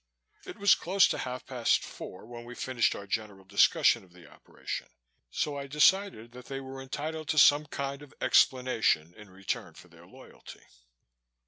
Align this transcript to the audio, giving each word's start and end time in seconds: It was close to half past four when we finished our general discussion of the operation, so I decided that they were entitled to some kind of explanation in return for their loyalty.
It 0.47 0.57
was 0.57 0.73
close 0.73 1.07
to 1.09 1.19
half 1.19 1.45
past 1.45 1.83
four 1.83 2.25
when 2.25 2.43
we 2.43 2.55
finished 2.55 2.95
our 2.95 3.05
general 3.05 3.45
discussion 3.45 4.03
of 4.03 4.13
the 4.13 4.27
operation, 4.27 4.87
so 5.29 5.55
I 5.59 5.67
decided 5.67 6.31
that 6.31 6.45
they 6.47 6.59
were 6.59 6.81
entitled 6.81 7.27
to 7.27 7.37
some 7.37 7.67
kind 7.67 8.01
of 8.01 8.11
explanation 8.19 9.13
in 9.15 9.29
return 9.29 9.75
for 9.75 9.89
their 9.89 10.07
loyalty. 10.07 10.63